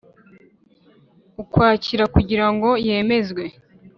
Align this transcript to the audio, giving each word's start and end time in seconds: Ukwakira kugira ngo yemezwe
Ukwakira 1.41 2.03
kugira 2.15 2.45
ngo 2.53 2.69
yemezwe 2.87 3.43